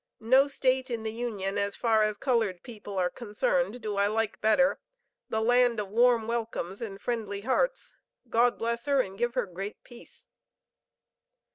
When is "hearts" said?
7.41-7.97